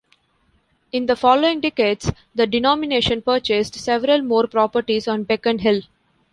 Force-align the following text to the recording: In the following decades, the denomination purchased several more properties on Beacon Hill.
In 0.91 1.05
the 1.05 1.15
following 1.15 1.59
decades, 1.61 2.11
the 2.33 2.47
denomination 2.47 3.21
purchased 3.21 3.75
several 3.75 4.23
more 4.23 4.47
properties 4.47 5.07
on 5.07 5.25
Beacon 5.25 5.59
Hill. 5.59 5.81